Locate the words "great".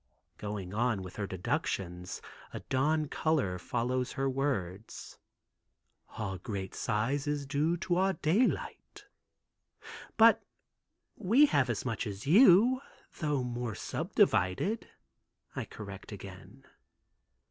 6.39-6.73